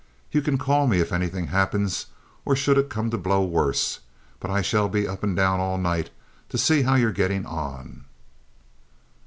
[0.31, 2.07] "You can call me if anything happens
[2.43, 3.99] or should it come to blow worse,
[4.39, 6.09] but I shall be up and down all night
[6.49, 8.05] to see how you're getting on."